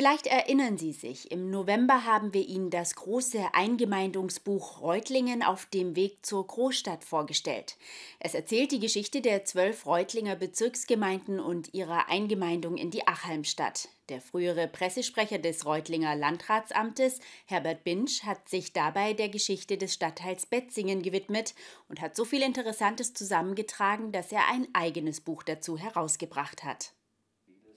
[0.00, 5.94] Vielleicht erinnern Sie sich, im November haben wir Ihnen das große Eingemeindungsbuch Reutlingen auf dem
[5.94, 7.76] Weg zur Großstadt vorgestellt.
[8.18, 13.90] Es erzählt die Geschichte der zwölf Reutlinger Bezirksgemeinden und ihrer Eingemeindung in die Achalmstadt.
[14.08, 20.46] Der frühere Pressesprecher des Reutlinger Landratsamtes, Herbert Binsch, hat sich dabei der Geschichte des Stadtteils
[20.46, 21.54] Betzingen gewidmet
[21.90, 26.94] und hat so viel Interessantes zusammengetragen, dass er ein eigenes Buch dazu herausgebracht hat.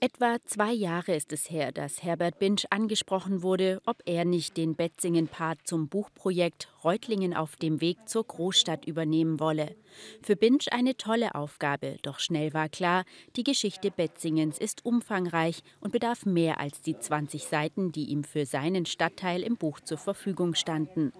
[0.04, 4.76] Etwa zwei Jahre ist es her, dass Herbert Binsch angesprochen wurde, ob er nicht den
[4.76, 9.74] Betzingen-Part zum Buchprojekt Reutlingen auf dem Weg zur Großstadt übernehmen wolle.
[10.22, 13.04] Für Binsch eine tolle Aufgabe, doch schnell war klar,
[13.36, 18.44] die Geschichte Betzingens ist umfangreich und bedarf mehr als die 20 Seiten, die ihm für
[18.44, 21.12] seinen Stadtteil im Buch zur Verfügung standen.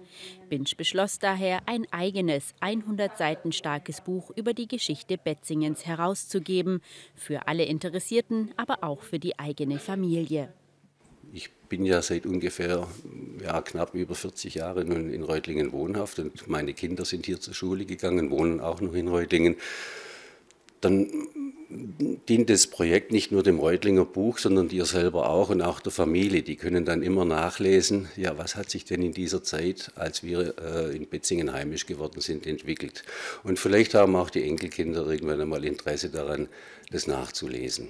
[0.49, 6.81] Binsch beschloss daher, ein eigenes, 100 Seiten starkes Buch über die Geschichte Betzingens herauszugeben,
[7.15, 10.53] für alle Interessierten, aber auch für die eigene Familie.
[11.33, 12.87] Ich bin ja seit ungefähr
[13.43, 17.53] ja, knapp über 40 Jahren nun in Reutlingen wohnhaft und meine Kinder sind hier zur
[17.53, 19.55] Schule gegangen, wohnen auch noch in Reutlingen.
[20.81, 21.09] Dann
[22.29, 25.91] dient das Projekt nicht nur dem Reutlinger Buch, sondern dir selber auch und auch der
[25.91, 26.43] Familie.
[26.43, 30.55] Die können dann immer nachlesen, ja, was hat sich denn in dieser Zeit, als wir
[30.59, 33.03] äh, in Betzingen heimisch geworden sind, entwickelt.
[33.43, 36.47] Und vielleicht haben auch die Enkelkinder irgendwann einmal Interesse daran,
[36.91, 37.89] das nachzulesen.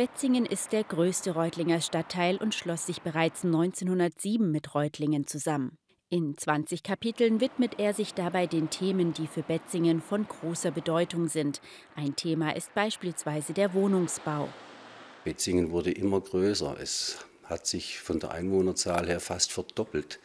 [0.00, 5.76] Betzingen ist der größte Reutlinger Stadtteil und schloss sich bereits 1907 mit Reutlingen zusammen.
[6.08, 11.28] In 20 Kapiteln widmet er sich dabei den Themen, die für Betzingen von großer Bedeutung
[11.28, 11.60] sind.
[11.96, 14.48] Ein Thema ist beispielsweise der Wohnungsbau.
[15.22, 16.78] Betzingen wurde immer größer.
[16.80, 20.18] Es hat sich von der Einwohnerzahl her fast verdoppelt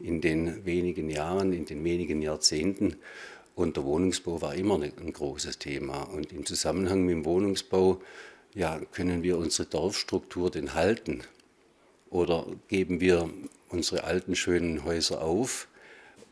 [0.00, 2.96] in den wenigen Jahren, in den wenigen Jahrzehnten.
[3.54, 6.02] Und der Wohnungsbau war immer ein großes Thema.
[6.02, 8.02] Und im Zusammenhang mit dem Wohnungsbau
[8.54, 11.22] ja, können wir unsere Dorfstruktur denn halten?
[12.10, 13.28] Oder geben wir
[13.68, 15.66] unsere alten schönen Häuser auf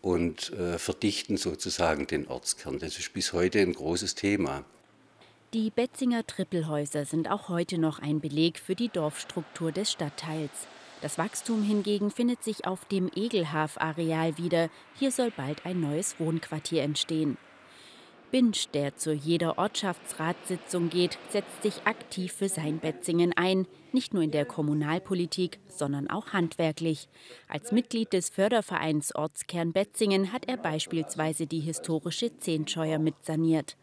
[0.01, 2.79] und äh, verdichten sozusagen den Ortskern?
[2.79, 4.65] Das ist bis heute ein großes Thema.
[5.53, 10.67] Die Betzinger Trippelhäuser sind auch heute noch ein Beleg für die Dorfstruktur des Stadtteils.
[11.03, 14.71] Das Wachstum hingegen findet sich auf dem Egelhaf-Areal wieder.
[14.99, 17.37] Hier soll bald ein neues Wohnquartier entstehen.
[18.33, 24.23] Binsch, der zu jeder Ortschaftsratssitzung geht, setzt sich aktiv für sein Betzingen ein, nicht nur
[24.23, 27.11] in der Kommunalpolitik, sondern auch handwerklich.
[27.47, 33.77] Als Mitglied des Fördervereins Ortskern Betzingen hat er beispielsweise die historische Zehnscheuer mitsaniert.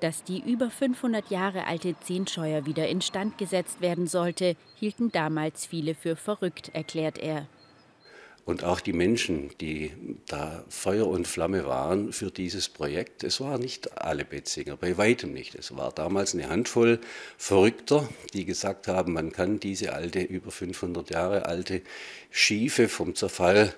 [0.00, 5.94] Dass die über 500 Jahre alte Zehnscheuer wieder instand gesetzt werden sollte, hielten damals viele
[5.94, 7.46] für verrückt, erklärt er.
[8.46, 9.90] Und auch die Menschen, die
[10.28, 15.32] da Feuer und Flamme waren für dieses Projekt, es waren nicht alle Betzinger, bei weitem
[15.32, 15.56] nicht.
[15.56, 17.00] Es war damals eine Handvoll
[17.38, 21.82] Verrückter, die gesagt haben, man kann diese alte, über 500 Jahre alte,
[22.30, 23.74] schiefe, vom Zerfall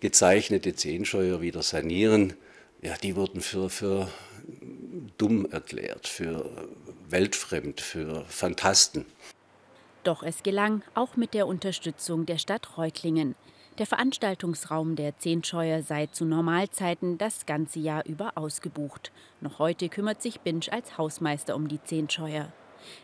[0.00, 2.32] gezeichnete Zehnscheuer wieder sanieren.
[2.80, 4.08] Ja, die wurden für, für
[5.18, 6.50] dumm erklärt, für
[7.10, 9.04] weltfremd, für Fantasten.
[10.04, 13.34] Doch es gelang, auch mit der Unterstützung der Stadt Reutlingen.
[13.80, 19.10] Der Veranstaltungsraum der Zehnscheuer sei zu Normalzeiten das ganze Jahr über ausgebucht.
[19.40, 22.52] Noch heute kümmert sich Binsch als Hausmeister um die Zehnscheuer.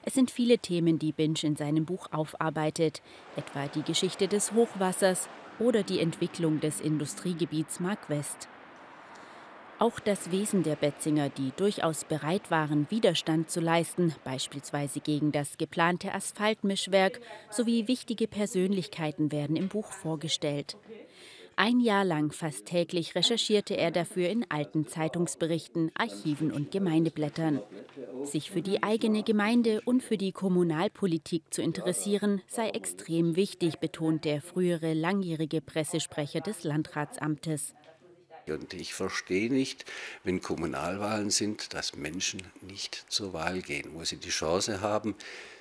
[0.02, 3.00] Es sind viele Themen, die Binsch in seinem Buch aufarbeitet,
[3.36, 8.46] etwa die Geschichte des Hochwassers oder die Entwicklung des Industriegebiets Mark West.
[9.78, 15.58] Auch das Wesen der Betzinger, die durchaus bereit waren, Widerstand zu leisten, beispielsweise gegen das
[15.58, 17.20] geplante Asphaltmischwerk,
[17.50, 20.78] sowie wichtige Persönlichkeiten werden im Buch vorgestellt.
[21.58, 27.62] Ein Jahr lang fast täglich recherchierte er dafür in alten Zeitungsberichten, Archiven und Gemeindeblättern.
[28.24, 34.26] Sich für die eigene Gemeinde und für die Kommunalpolitik zu interessieren, sei extrem wichtig, betont
[34.26, 37.74] der frühere langjährige Pressesprecher des Landratsamtes.
[38.48, 39.84] Und ich verstehe nicht,
[40.24, 45.14] wenn Kommunalwahlen sind, dass Menschen nicht zur Wahl gehen, wo sie die Chance haben,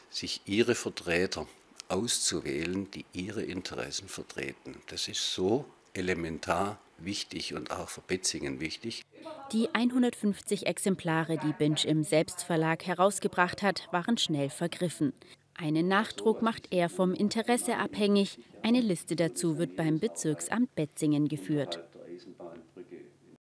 [0.09, 1.47] sich ihre Vertreter
[1.87, 4.75] auszuwählen, die ihre Interessen vertreten.
[4.87, 9.03] Das ist so elementar wichtig und auch für Betzingen wichtig.
[9.51, 15.13] Die 150 Exemplare, die Binch im Selbstverlag herausgebracht hat, waren schnell vergriffen.
[15.57, 18.39] Einen Nachdruck macht er vom Interesse abhängig.
[18.61, 21.79] Eine Liste dazu wird beim Bezirksamt Betzingen geführt.